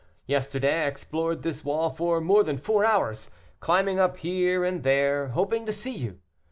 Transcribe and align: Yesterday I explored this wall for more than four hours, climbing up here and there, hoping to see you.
Yesterday 0.25 0.81
I 0.81 0.87
explored 0.87 1.43
this 1.43 1.63
wall 1.63 1.91
for 1.91 2.19
more 2.21 2.43
than 2.43 2.57
four 2.57 2.83
hours, 2.83 3.29
climbing 3.59 3.99
up 3.99 4.17
here 4.17 4.65
and 4.65 4.81
there, 4.81 5.27
hoping 5.27 5.63
to 5.67 5.71
see 5.71 5.95
you. 5.95 6.17